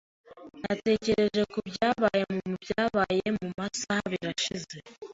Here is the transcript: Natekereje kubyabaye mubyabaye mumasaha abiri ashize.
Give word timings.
Natekereje 0.61 1.41
kubyabaye 1.53 2.21
mubyabaye 2.47 3.27
mumasaha 3.37 4.01
abiri 4.05 4.27
ashize. 4.35 4.77